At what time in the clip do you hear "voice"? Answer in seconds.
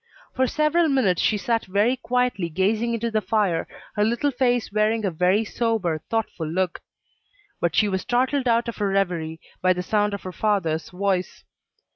10.89-11.43